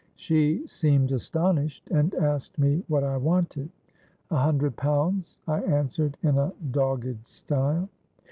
She 0.15 0.65
seemed 0.65 1.11
astonished, 1.11 1.87
and 1.91 2.15
asked 2.15 2.57
me 2.57 2.83
what 2.87 3.03
I 3.03 3.17
wanted. 3.17 3.69
'A 4.31 4.35
hundred 4.37 4.75
pounds,' 4.75 5.37
I 5.47 5.61
answered 5.61 6.17
in 6.23 6.39
a 6.39 6.53
dogged 6.71 7.27
style. 7.27 7.87